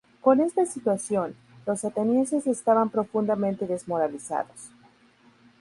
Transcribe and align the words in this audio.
Con 0.19 0.39
esta 0.39 0.65
situación, 0.65 1.35
los 1.67 1.85
atenienses 1.85 2.47
estaban 2.47 2.89
profundamente 2.89 3.67
desmoralizados. 3.67 4.71